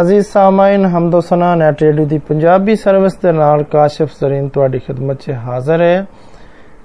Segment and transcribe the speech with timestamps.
[0.00, 5.14] ਅਜ਼ੀਜ਼ ਸਾਮਾਈਨ, ਹਮਦੋ ਸਨਾ, ਨੈਟ ਰੇਡੀਓ ਦੀ ਪੰਜਾਬੀ ਸਰਵਿਸ ਦੇ ਨਾਲ ਕਾਸ਼ਫ ਜ਼ਰੀਨ ਤੁਹਾਡੀ ਖidmat
[5.14, 6.06] 'ਚ ਹਾਜ਼ਰ ਹੈ।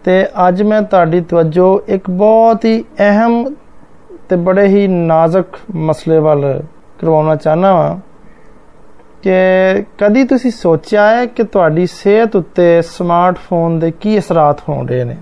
[0.03, 3.55] ਤੇ ਅੱਜ ਮੈਂ ਤੁਹਾਡੀ ਤਵੱਜੋ ਇੱਕ ਬਹੁਤ ਹੀ ਅਹਿਮ
[4.29, 5.45] ਤੇ ਬੜੇ ਹੀ ਨਾਜ਼ੁਕ
[5.75, 6.61] ਮਸਲੇ ਵੱਲ
[6.99, 7.97] ਕਰਵਾਉਣਾ ਚਾਹਨਾ ਵਾਂ
[9.23, 15.03] ਕਿ ਕਦੀ ਤੁਸੀਂ ਸੋਚਿਆ ਹੈ ਕਿ ਤੁਹਾਡੀ ਸਿਹਤ ਉੱਤੇ ਸਮਾਰਟਫੋਨ ਦੇ ਕੀ ਅਸਰਾਤ ਹੋਣ ਰਹੇ
[15.03, 15.17] ਨੇ?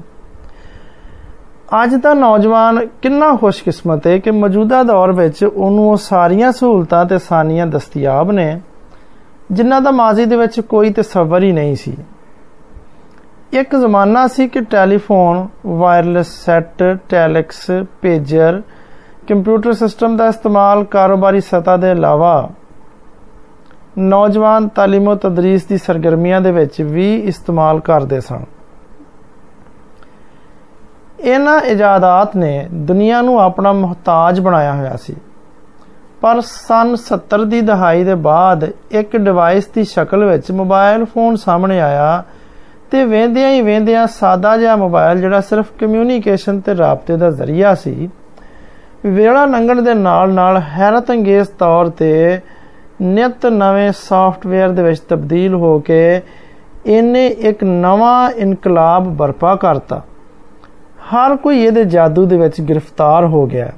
[1.74, 7.16] ਅੱਜ ਦਾ ਨੌਜਵਾਨ ਕਿੰਨਾ ਖੁਸ਼ਕਿਸਮਤ ਹੈ ਕਿ ਮੌਜੂਦਾ ਦੌਰ ਵਿੱਚ ਉਹਨੂੰ ਉਹ ਸਾਰੀਆਂ ਸਹੂਲਤਾਂ ਤੇ
[7.16, 8.60] ਆਸਾਨੀਆਂ ਦਸਤਿਆਬ ਨੇ,
[9.52, 11.96] ਜਿਨ੍ਹਾਂ ਦਾ ਮਾਜ਼ੀ ਦੇ ਵਿੱਚ ਕੋਈ ਤਸਵਰ ਹੀ ਨਹੀਂ ਸੀ।
[13.54, 17.66] ਇੱਕ ਜ਼ਮਾਨਾ ਸੀ ਕਿ telephone, wireless set, telex,
[18.02, 18.62] pager,
[19.30, 22.50] computer system ਦਾ ਇਸਤੇਮਾਲ ਕਾਰੋਬਾਰੀ ਸਤਾ ਦੇ ਇਲਾਵਾ
[23.98, 28.44] ਨੌਜਵਾਨ ਤਾਲੀਮੋ ਤਦਰੀਸ ਦੀ ਸਰਗਰਮੀਆਂ ਦੇ ਵਿੱਚ ਵੀ ਇਸਤੇਮਾਲ ਕਰਦੇ ਸਨ।
[31.24, 35.16] ਇਹਨਾਂ ਇਜਾਦਾਤ ਨੇ ਦੁਨੀਆ ਨੂੰ ਆਪਣਾ ਮੁਹਤਾਜ ਬਣਾਇਆ ਹੋਇਆ ਸੀ।
[36.22, 41.82] ਪਰ ਸਨ 70 ਦੀ ਦਹਾਈ ਦੇ ਬਾਅਦ ਇੱਕ ਡਿਵਾਈਸ ਦੀ ਸ਼ਕਲ ਵਿੱਚ ਮੋਬਾਈਲ ਫੋਨ ਸਾਹਮਣੇ
[41.82, 42.24] ਆਇਆ
[42.92, 48.10] ਤੇ ਵੇਂਦਿਆਂ ਹੀ ਵੇਂਦਿਆਂ ਸਾਦਾ ਜਿਹਾ ਮੋਬਾਈਲ ਜਿਹੜਾ ਸਿਰਫ ਕਮਿਊਨੀਕੇਸ਼ਨ ਤੇ ਰਾਬਤੇ ਦਾ ਜ਼ਰੀਆ ਸੀ
[49.06, 52.40] ਵੇਲਾ ਲੰਘਣ ਦੇ ਨਾਲ ਨਾਲ ਹੈਰਤ ਅੰਗੇਜ਼ ਤੌਰ ਤੇ
[53.02, 56.22] ਨਿਤ ਨਵੇਂ ਸੌਫਟਵੇਅਰ ਦੇ ਵਿੱਚ ਤਬਦੀਲ ਹੋ ਕੇ
[56.86, 60.02] ਇਹਨੇ ਇੱਕ ਨਵਾਂ ਇਨਕਲਾਬ ਬਰਪਾ ਕਰਤਾ।
[61.04, 63.70] ਹਰ ਕੋਈ ਇਹਦੇ ਜਾਦੂ ਦੇ ਵਿੱਚ ਗ੍ਰਿਫਤਾਰ ਹੋ ਗਿਆ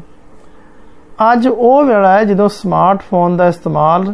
[1.32, 4.14] ਅੱਜ ਉਹ ਵੇਲਾ ਹੈ ਜਦੋਂ ਸਮਾਰਟਫੋਨ ਦਾ ਇਸਤੇਮਾਲ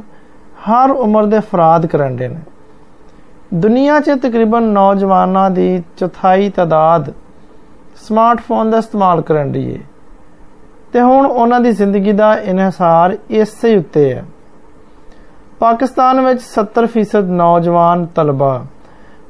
[0.67, 2.39] ਹਰ ਉਮਰ ਦੇ ਅਫਰਾਦ ਕਰਨ ਦੇ ਨੇ।
[3.53, 7.13] ਦੁਨੀਆ 'ਚ ਤਕਰੀਬਨ ਨੌਜਵਾਨਾਂ ਦੀ ਚੌਥਾਈ ਤਾਦਾਦ
[7.95, 9.79] ਸਮਾਰਟਫੋਨ ਦਾ ਇਸਤੇਮਾਲ ਕਰਨ ਦੀ ਹੈ
[10.93, 14.25] ਤੇ ਹੁਣ ਉਹਨਾਂ ਦੀ ਜ਼ਿੰਦਗੀ ਦਾ ਇਨਹਿਸਾਰ ਇਸੇ ਉੱਤੇ ਹੈ।
[15.59, 18.65] ਪਾਕਿਸਤਾਨ ਵਿੱਚ 70% ਨੌਜਵਾਨ ਤਲਬਾ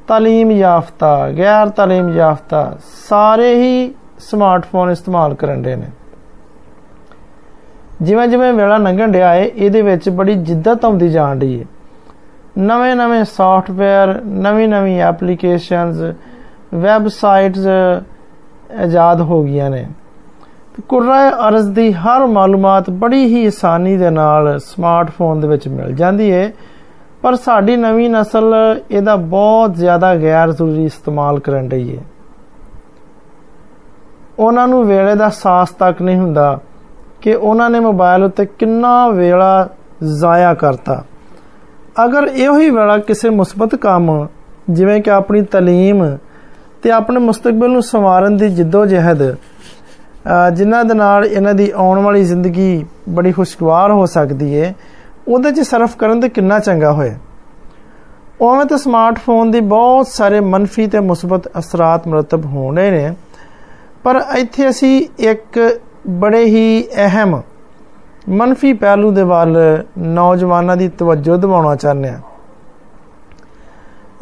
[0.08, 2.76] ਤਾਲੀਮ ਯਾਫਤਾ, ਗੈਰ ਤਾਲੀਮ ਯਾਫਤਾ,
[3.08, 5.86] ਸਾਰੇ ਹੀ ਸਮਾਰਟਫੋਨ ਇਸਤੇਮਾਲ ਕਰਨ ਦੇ ਨੇ।
[8.02, 11.66] ਜਿਵੇਂ ਜਿਵੇਂ ਵੇਲਾ ਲੰਘਣ ਡਿਆ ਏ, ਇਹਦੇ ਵਿੱਚ ਬੜੀ ਜਿੱਦਤ ਆਉਂਦੀ ਜਾਣ ਰਹੀ ਹੈ
[12.58, 16.02] ਨਵੇਂ ਨਵੇਂ ਸੌਫਟਵੇਅਰ ਨਵੀਂ ਨਵੀਂ ਐਪਲੀਕੇਸ਼ਨਸ
[16.74, 17.66] ਵੈਬਸਾਈਟਸ
[18.84, 19.86] ਇਜਾਦ ਹੋ ਗਈਆਂ ਨੇ।
[20.88, 26.30] ਕੁਰਾਏ ਅਰਜ਼ ਦੀ ਹਰ ਮਾਲੂਮਾਤ ਬੜੀ ਹੀ ਆਸਾਨੀ ਦੇ ਨਾਲ ਸਮਾਰਟਫੋਨ ਦੇ ਵਿੱਚ ਮਿਲ ਜਾਂਦੀ
[26.32, 26.52] ਹੈ
[27.21, 28.53] ਪਰ ਸਾਡੀ ਨਵੀਂ ਨਸਲ
[28.91, 32.03] ਇਹਦਾ ਬਹੁਤ ਜ਼ਿਆਦਾ ਗੈਰ ਜ਼ਰੂਰੀ ਇਸਤੇਮਾਲ ਕਰਨ ਰਹੀ ਹੈ
[34.39, 36.59] ਉਹਨਾਂ ਨੂੰ ਵੇਲੇ ਦਾ ਸਾਹਸ ਤੱਕ ਨਹੀਂ ਹੁੰਦਾ
[37.21, 39.67] ਕਿ ਉਹਨਾਂ ਨੇ ਮੋਬਾਈਲ ਉੱਤੇ ਕਿੰਨਾ ਵੇਲਾ
[40.03, 41.03] ਜ਼ਾਇਆ ਕਰਤਾ
[42.05, 44.27] ਅਗਰ ਇਹੋ ਹੀ ਵੇਲਾ ਕਿਸੇ ਮੁਸਬਤ ਕੰਮ
[44.69, 46.17] ਜਿਵੇਂ ਕਿ ਆਪਣੀ تعلیم
[46.83, 49.35] ਤੇ ਆਪਣੇ ਮੁਸਤਕਬਲ ਨੂੰ ਸੰਵਾਰਨ ਦੀ ਜਿੱਦੋ-ਜਹਿਦ
[50.53, 54.73] ਜਿਨ੍ਹਾਂ ਦੇ ਨਾਲ ਇਹਨਾਂ ਦੀ ਆਉਣ ਵਾਲੀ ਜ਼ਿੰਦਗੀ ਬੜੀ ਖੁਸ਼ਗਵਾਰ ਹੋ ਸਕਦੀ ਹੈ
[55.28, 57.18] ਉਹਦੇ 'ਚ ਸਰਫ ਕਰਨ ਤੇ ਕਿੰਨਾ ਚੰਗਾ ਹੋਇਆ।
[58.40, 63.14] ਉਵੇਂ ਤੇ ਸਮਾਰਟਫੋਨ ਦੀ ਬਹੁਤ ਸਾਰੇ ਮੰਨਫੀ ਤੇ ਮੁਸਬਤ ਅਸਰਾਤ ਮਰਤਬ ਹੋਣੇ ਨੇ,
[64.04, 65.58] ਪਰ ਇੱਥੇ ਅਸੀਂ ਇੱਕ
[66.10, 67.40] ਬੜੇ ਹੀ ਅਹਿਮ
[68.28, 69.56] ਮੰਨਫੀ ਪਹਿਲੂ ਦੇ ਵੱਲ
[69.98, 72.20] ਨੌਜਵਾਨਾਂ ਦੀ ਤਵੱਜੋ ਦਿਵਾਉਣਾ ਚਾਹੁੰਦੇ ਹਾਂ।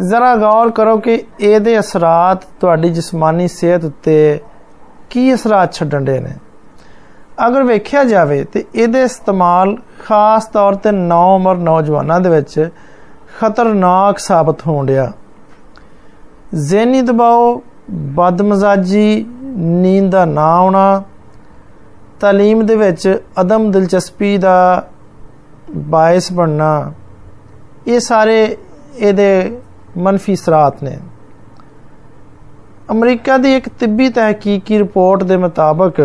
[0.00, 4.40] ਜ਼ਰਾ ਗੌਰ ਕਰੋ ਕਿ ਇਹਦੇ ਅਸਰਾਤ ਤੁਹਾਡੀ ਜਿਸਮਾਨੀ ਸਿਹਤ ਉੱਤੇ
[5.10, 6.32] ਕੀ ਅਸਰਾਤ ਛੱਡਣ ਦੇ ਨੇ।
[7.47, 12.69] ਅਗਰ ਵੇਖਿਆ ਜਾਵੇ ਤੇ ਇਹਦੇ ਇਸਤੇਮਾਲ ਖਾਸ ਤੌਰ ਤੇ ਨੌ ਉਮਰ ਨੌਜਵਾਨਾਂ ਦੇ ਵਿੱਚ
[13.39, 15.11] ਖਤਰਨਾਕ ਸਾਬਤ ਹੋਣ ਰਿਹਾ
[16.53, 17.59] ਜ਼ੇਨੀ ਦਬਾਅ
[18.15, 19.25] ਬਦਮਜ਼ਾਜੀ
[19.55, 21.03] ਨੀਂਦ ਦਾ ਨਾ ਆਉਣਾ
[22.21, 24.55] تعلیم ਦੇ ਵਿੱਚ ਅਦਮ ਦਿਲਚਸਪੀ ਦਾ
[25.87, 26.91] ਬਾਇਸ ਬਣਨਾ
[27.87, 28.37] ਇਹ ਸਾਰੇ
[28.97, 29.59] ਇਹਦੇ
[29.97, 30.97] ਮੰਨਫੀ ਸਰਾਤ ਨੇ
[32.91, 36.01] ਅਮਰੀਕਾ ਦੀ ਇੱਕ ਤਿੱਬੀ ਤਹਿਕੀਕੀ ਰਿਪੋਰਟ ਦੇ ਮੁਤਾਬਕ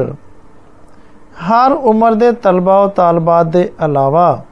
[1.35, 4.43] ਹਰ ਉਮਰ ਦੇ ਤਲਬਾ ਤੇ ਤਾਲਬਾਤ ਦੇ ਇਲਾਵਾ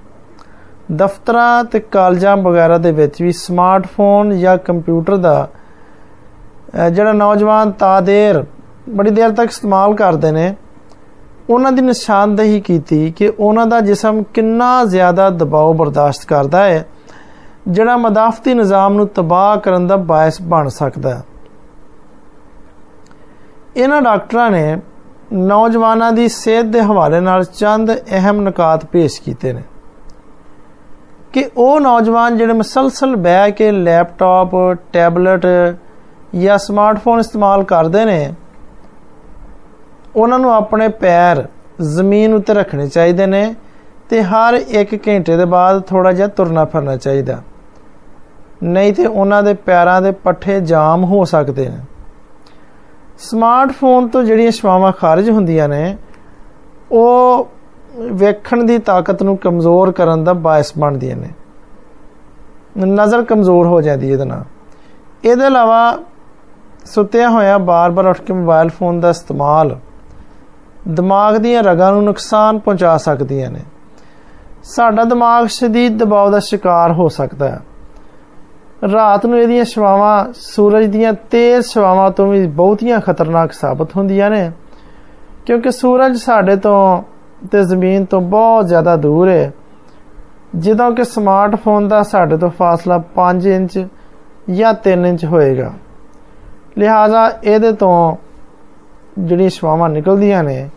[0.91, 5.47] ਦਫ਼ਤਰਾਂ ਤੇ ਕਾਲਜਾਂ ਵਗੈਰਾ ਦੇ ਵਿੱਚ ਵੀ ਸਮਾਰਟਫੋਨ ਜਾਂ ਕੰਪਿਊਟਰ ਦਾ
[6.91, 8.44] ਜਿਹੜਾ ਨੌਜਵਾਨ ਤਾਦੇਰ
[8.89, 10.55] ਬੜੀ ਦੇਰ ਤੱਕ ਇਸਤੇਮਾਲ ਕਰਦੇ ਨੇ,
[11.49, 16.85] ਉਹਨਾਂ ਦੀ ਨਿਸ਼ਾਨਦੇਹੀ ਕੀਤੀ ਕਿ ਉਹਨਾਂ ਦਾ ਜਿਸਮ ਕਿੰਨਾ ਜ਼ਿਆਦਾ ਦਬਾਅ ਬਰਦਾਸ਼ਤ ਕਰਦਾ ਹੈ,
[17.67, 21.23] ਜਿਹੜਾ ਮਦਾਫਤੀ ਨਿਜ਼ਾਮ ਨੂੰ ਤਬਾਹ ਕਰਨ ਦਾ ਬਾਇਸ ਬਣ ਸਕਦਾ ਹੈ।
[23.77, 24.77] ਇਹਨਾਂ ਡਾਕਟਰਾਂ ਨੇ
[25.34, 29.61] ਨੌਜਵਾਨਾਂ ਦੀ ਸਿਹਤ ਦੇ ਹਵਾਲੇ ਨਾਲ ਚੰਦ ਅਹਿਮ ਨੁਕਾਤ ਪੇਸ਼ ਕੀਤੇ ਨੇ।
[31.33, 34.50] ਕਿ ਉਹ ਨੌਜਵਾਨ ਜਿਹੜੇ ਮਸਲਸਲ ਬਹਿ ਕੇ ਲੈਪਟਾਪ,
[34.94, 35.45] ਟੈਬਲੇਟ
[36.36, 38.33] ਜਾਂ ਸਮਾਰਟਫੋਨ ਇਸਤੇਮਾਲ ਕਰਦੇ ਨੇ,
[40.15, 41.48] ਉਹਨਾਂ ਨੂੰ ਆਪਣੇ ਪੈਰ
[41.81, 43.56] ਜ਼ਮੀਨ ਉੱਤੇ ਰੱਖਣੇ ਚਾਹੀਦੇ ਨੇ
[44.09, 47.42] ਤੇ ਹਰ 1 ਘੰਟੇ ਦੇ ਬਾਅਦ ਥੋੜਾ ਜਿਹਾ ਤੁਰਨਾ ਫਿਰਨਾ ਚਾਹੀਦਾ।
[48.63, 51.80] ਨਹੀਂ ਤੇ ਉਹਨਾਂ ਦੇ ਪੈਰਾਂ ਦੇ ਪੱਠੇ ਜਾਮ ਹੋ ਸਕਦੇ ਨੇ।
[53.24, 55.98] ਸਮਾਰਟਫੋਨ ਤੋਂ ਜਿਹੜੀਆਂ ਸ਼ਵਾਵਾਂ ਖਾਰਜ ਹੁੰਦੀਆਂ ਨੇ,
[56.92, 57.48] ਉਹ
[58.12, 61.30] ਵੇਖਣ ਦੀ ਤਾਕਤ ਨੂੰ ਕਮਜ਼ੋਰ ਕਰਨ ਦਾ ਬਾਇਸ ਬਣਦੀਆਂ ਨੇ।
[62.78, 64.44] ਨਜ਼ਰ ਕਮਜ਼ੋਰ ਹੋ ਜਾਂਦੀ ਹੈ ਇਹਦੇ ਨਾਲ।
[65.25, 65.98] ਇਹਦੇ ਇਲਾਵਾ
[66.86, 69.78] ਸੁੱਤਿਆ ਹੋਇਆ ਬਾਰ-ਬਾਰ ਉੱਠ ਕੇ ਮੋਬਾਈਲ ਫੋਨ ਦਾ ਇਸਤੇਮਾਲ
[70.88, 73.60] ਦਿਮਾਗ ਦੀਆਂ ਰਗਾਂ ਨੂੰ ਨੁਕਸਾਨ ਪਹੁੰਚਾ ਸਕਦੀਆਂ ਨੇ।
[74.64, 77.60] ਸਾਡਾ ਦਿਮਾਗ ਸ਼ਦੀਦ ਦਬਾਅ ਦਾ ਸ਼ਿਕਾਰ ਹੋ ਸਕਦਾ ਹੈ।
[78.91, 84.51] ਰਾਤ ਨੂੰ ਇਹਦੀਆਂ ਸ਼ਵਾਵਾਂ, ਸੂਰਜ ਦੀਆਂ ਤੇਜ਼ ਸ਼ਵਾਵਾਂ ਤੋਂ ਵੀ ਬਹੁਤੀਆਂ ਖਤਰਨਾਕ ਸਾਬਤ ਹੁੰਦੀਆਂ ਨੇ।
[85.45, 87.03] ਕਿਉਂਕਿ ਸੂਰਜ ਸਾਡੇ ਤੋਂ
[87.51, 89.51] ਤੇ ਜ਼ਮੀਨ ਤੋਂ ਬਹੁਤ ਜ਼ਿਆਦਾ ਦੂਰ ਹੈ।
[90.56, 93.88] ਜਦੋਂ ਕਿ ਸਮਾਰਟਫੋਨ ਦਾ ਸਾਡੇ ਤੋਂ ਫਾਸਲਾ 5 ਇੰਚ
[94.50, 95.74] ਜਾਂ 3 ਇੰਚ ਹੋਏਗਾ।
[96.77, 98.15] ਲਿਹਾਜ਼ਾ ਇਹਦੇ ਤੋਂ
[99.19, 100.69] ਜਿਹੜੀਆਂ ਸ਼ਵਾਵਾਂ ਨਿਕਲਦੀਆਂ ਨੇ,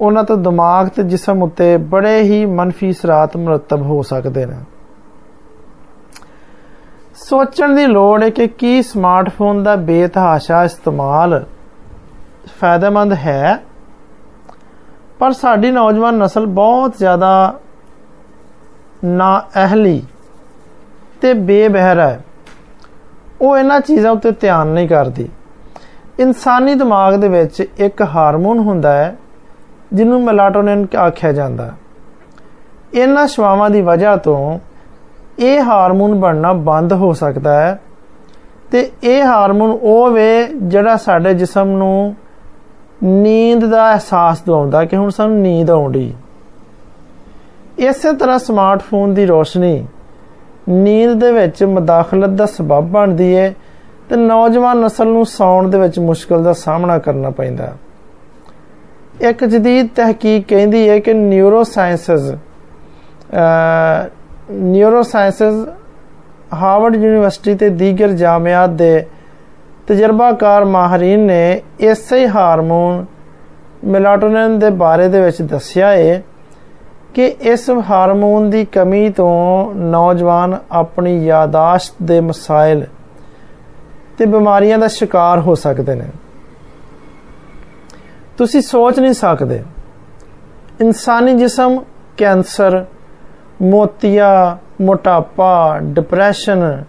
[0.00, 4.56] ਉਹਨਾਂ ਤੋਂ ਦਿਮਾਗ ਤੇ ਜਿਸਮ ਉੱਤੇ ਬੜੇ ਹੀ ਮੰਫੀ ਸਰਾਤ ਮਰਤਬ ਹੋ ਸਕਦੇ ਨੇ।
[7.14, 11.44] ਸੋਚਣ ਦੀ ਲੋੜ ਹੈ ਕਿ ਕੀ ਸਮਾਰਟਫੋਨ ਦਾ ਬੇਤਹਾਸ਼ਾ ਇਸਤੇਮਾਲ
[12.60, 13.58] ਫਾਇਦੇਮੰਦ ਹੈ।
[15.18, 17.58] ਪਰ ਸਾਡੀ ਨੌਜਵਾਨ ਨਸਲ ਬਹੁਤ ਜ਼ਿਆਦਾ
[19.04, 20.02] ਨਾ ਅਹਲੀ
[21.20, 22.20] ਤੇ ਬੇਬਹਿਰ ਹੈ।
[23.40, 25.28] ਉਹ ਇਹਨਾਂ ਚੀਜ਼ਾਂ ਉੱਤੇ ਧਿਆਨ ਨਹੀਂ ਕਰਦੀ।
[26.18, 29.16] ਇਨਸਾਨੀ ਦਿਮਾਗ ਦੇ ਵਿੱਚ ਇੱਕ ਹਾਰਮੋਨ ਹੁੰਦਾ ਹੈ,
[29.92, 31.72] ਜਿਹਨੂੰ ਮੈਲਾਟੋਨਿਨ ਆਖਿਆ ਜਾਂਦਾ ਹੈ।
[32.94, 34.58] ਇਹਨਾਂ ਸ਼ਵਾਵਾਂ ਦੀ ਵਜ੍ਹਾ ਤੋਂ
[35.38, 37.80] ਇਹ ਹਾਰਮੋਨ ਬਣਨਾ ਬੰਦ ਹੋ ਸਕਦਾ ਹੈ
[38.70, 42.14] ਤੇ ਇਹ ਹਾਰਮੋਨ ਉਹ ਵੇ ਜਿਹੜਾ ਸਾਡੇ ਜਿਸਮ ਨੂੰ
[43.04, 46.14] ਨੀਂਦ ਦਾ ਅਹਿਸਾਸ ਦਿਵਾਉਂਦਾ ਕਿ ਹੁਣ ਸਾਨੂੰ ਨੀਂਦ ਆਉਂਦੀ।
[47.78, 49.86] ਇਸੇ ਤਰ੍ਹਾਂ ਸਮਾਰਟਫੋਨ ਦੀ ਰੋਸ਼ਨੀ
[50.68, 53.54] ਨੀਂਦ ਦੇ ਵਿੱਚ ਮਦਾਖਲਤ ਦਾ ਸਬਬ ਬਣਦੀ ਹੈ
[54.08, 57.72] ਤੇ ਨੌਜਵਾਨ ਨਸਲ ਨੂੰ ਸੌਣ ਦੇ ਵਿੱਚ ਮੁਸ਼ਕਲ ਦਾ ਸਾਹਮਣਾ ਕਰਨਾ ਪੈਂਦਾ।
[59.20, 62.34] ਇੱਕ ਜਦੀਦ ਤਹਿਕੀਕ ਕਹਿੰਦੀ ਹੈ ਕਿ neuro sciences
[64.50, 65.68] neurosciences
[66.54, 69.06] Harvard University ਤੇ ਦੀਗਰ ਜਾਮਿਆਤ ਦੇ
[69.86, 73.06] ਤਜਰਬਾਕਾਰ ਮਾਹਰੀਨ ਨੇ ਇਸੇ ਹਾਰਮੋਨ
[73.84, 76.22] ਮੈਲਾਟੋਨਿਨ ਦੇ ਬਾਰੇ ਦੇ ਵਿੱਚ ਦੱਸਿਆ ਹੈ
[77.14, 82.86] ਕਿ ਇਸ ਹਾਰਮੋਨ ਦੀ ਕਮੀ ਤੋਂ ਨੌਜਵਾਨ ਆਪਣੀ ਯਾਦਾਸ਼ਤ ਦੇ ਮਸਾਇਲ
[84.18, 86.06] ਤੇ ਬਿਮਾਰੀਆਂ ਦਾ ਸ਼ਿਕਾਰ ਹੋ ਸਕਦੇ ਨੇ।
[88.38, 89.62] ਤੁਸੀਂ ਸੋਚ ਨਹੀਂ ਸਕਦੇ।
[90.80, 91.82] ਇਨਸਾਨੀ ਜਿਸਮ
[92.16, 92.84] ਕੈਂਸਰ
[93.62, 96.82] ਮੋਤੀਆ, ਮੋਟਾਪਾ ਡਿਪਰੈਸ਼ਨ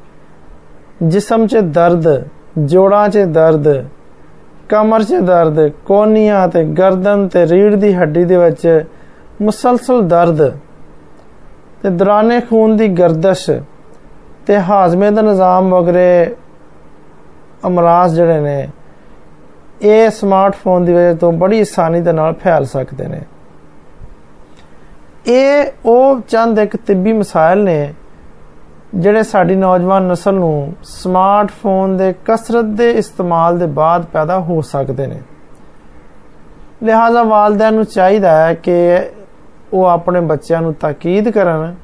[1.04, 2.08] ਜਿਸਮ 'ਚ ਦਰਦ,
[2.58, 3.68] ਜੋੜਾਂ 'ਚ ਦਰਦ,
[4.70, 8.86] ਕਮਰ 'ਚ ਦਰਦ, ਕੋਨੀਆਂ ਤੇ ਗਰਦਨ ਤੇ ਰੀੜ ਦੀ ਹੱਡੀ ਦੇ ਵਿੱਚ
[9.42, 10.50] ਮੁਸਲਸਲ ਦਰਦ
[11.82, 13.50] ਤੇ ਦੌਰਾਨੇ ਖੂਨ ਦੀ ਗਰਦਸ਼
[14.46, 16.36] ਤੇ ਹਾਜ਼ਮੇ ਦਾ ਨਿਜ਼ਾਮ ਵਗਰੇ
[17.68, 18.68] ਅਮਰਾਜ਼ ਜਿਹੜੇ ਨੇ,
[19.82, 23.22] ਇਹ ਸਮਾਰਟਫੋਨ ਦੀ ਵਜ੍ਹਾ ਤੋਂ ਬੜੀ ਆਸਾਨੀ ਦੇ ਨਾਲ ਫੈਲ ਸਕਦੇ ਨੇ।
[25.28, 27.94] ਇਹ ਉਹ ਚੰਦ ਇੱਕ ਤਿੱਬੀ ਮਸਾਇਲ ਨੇ,
[28.96, 35.08] ਜਿਹੜੇ ਸਾਡੀ ਨੌਜਵਾਨ ਨਸਲ ਨੂੰ ਸਮਾਰਟਫੋਨ ਦੇ ਕਸਰਤ ਦੇ ਇਸਤੇਮਾਲ ਦੇ ਬਾਅਦ ਪੈਦਾ ਹੋ ਸਕਦੇ
[35.08, 35.22] ਨੇ।
[36.84, 38.98] ਲਿਹਾਜ਼ਾ ਵਾਲਿਦੈਨ ਨੂੰ ਚਾਹੀਦਾ ਹੈ ਕਿ
[39.74, 41.76] ਉਹ ਆਪਣੇ ਬੱਚਿਆਂ ਨੂੰ ਤਾਕੀਦ ਕਰਨ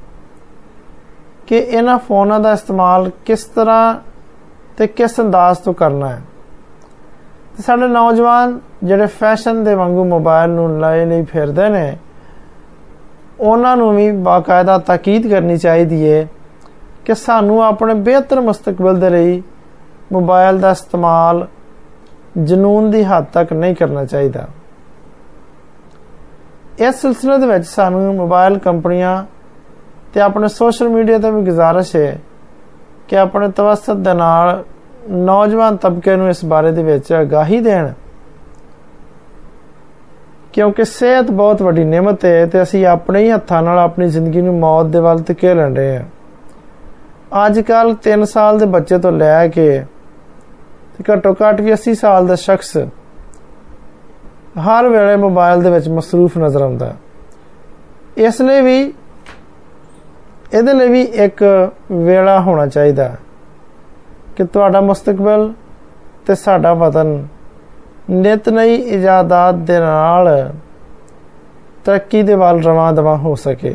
[1.46, 3.94] ਕਿ ਇਹਨਾਂ ਫੋਨਾਂ ਦਾ ਇਸਤੇਮਾਲ ਕਿਸ ਤਰ੍ਹਾਂ
[4.76, 6.22] ਤੇ ਕਿਸ ਅੰਦਾਜ਼ ਤੋਂ ਕਰਨਾ ਹੈ।
[7.56, 11.98] ਤੇ ਸਾਡੇ ਨੌਜਵਾਨ ਜਿਹੜੇ ਫੈਸ਼ਨ ਦੇ ਵਾਂਗੂ ਮੋਬਾਈਲ ਨੂੰ ਲੈ ਲਈ ਫਿਰਦੇ ਨੇ
[13.40, 16.26] ਉਹਨਾਂ ਨੂੰ ਵੀ ਬਾਕਾਇਦਾ ਤਾਕੀਦ ਕਰਨੀ ਚਾਹੀਦੀ ਹੈ
[17.04, 19.42] ਕਿ ਸਾਨੂੰ ਆਪਣੇ ਬਿਹਤਰ ਮਸਤਕਬਲ ਦੇ ਲਈ
[20.12, 21.46] ਮੋਬਾਈਲ ਦਾ ਇਸਤੇਮਾਲ
[22.38, 24.46] ਜਨੂਨ ਦੀ ਹੱਦ ਤੱਕ ਨਹੀਂ ਕਰਨਾ ਚਾਹੀਦਾ।
[26.78, 29.24] ਇਸ ਸਿਲਸਿਲੇ ਦੇ ਵਿੱਚ ਸਾਨੂੰ ਮੋਬਾਈਲ ਕੰਪਨੀਆਂ
[30.14, 32.20] ਤੇ ਆਪਣੇ ਸੋਸ਼ਲ ਮੀਡੀਆ ਤੇ ਵੀ ਗੁਜ਼ਾਰਿਸ਼ ਹੈ
[33.08, 34.62] ਕਿ ਆਪਣੇ ਤਵਸਤ ਦੇ ਨਾਲ
[35.10, 37.88] ਨੌਜਵਾਨ ਤਬਕੇ ਨੂੰ ਇਸ ਬਾਰੇ ਦੇ ਵਿੱਚ ਆਗਾਹੀ ਦੇਣ।
[40.52, 44.58] ਕਿਉਂਕਿ ਸਿਹਤ ਬਹੁਤ ਵੱਡੀ ਨਿਮਤ ਹੈ ਤੇ ਅਸੀਂ ਆਪਣੇ ਹੀ ਹੱਥਾਂ ਨਾਲ ਆਪਣੀ ਜ਼ਿੰਦਗੀ ਨੂੰ
[44.58, 49.68] ਮੌਤ ਦੇ ਵੱਲ ਧਕੇਲਣ ਰਹੇ ਹਾਂ। ਅੱਜ ਕੱਲ 3 ਸਾਲ ਦੇ ਬੱਚੇ ਤੋਂ ਲੈ ਕੇ
[50.98, 52.76] ਤੇ ਘੱਟੋ ਘੱਟ ਵੀ 80 ਸਾਲ ਦਾ ਸ਼ਖਸ
[54.60, 56.92] ਹਰ ਵੇਲੇ ਮੋਬਾਈਲ ਦੇ ਵਿੱਚ ਮਸਰੂਫ ਨਜ਼ਰ ਆਉਂਦਾ
[58.16, 58.92] ਇਸ ਲਈ ਵੀ,
[60.54, 61.42] ਇਹਦੇ ਲਈ ਵੀ ਇੱਕ
[61.92, 63.14] ਵੇਲਾ ਹੋਣਾ ਚਾਹੀਦਾ
[64.36, 65.52] ਕਿ ਤੁਹਾਡਾ ਮੁਸਤਕਬਲ
[66.26, 67.26] ਤੇ ਸਾਡਾ ਵਤਨ
[68.10, 70.28] ਨਿਤ ਨਈ ਇਜਾਦਾਤ ਦੇ ਨਾਲ
[71.84, 73.74] ਤਰੱਕੀ ਦੇ ਵੱਲ ਰਵਾਂ ਦਵਾ ਹੋ ਸਕੇ।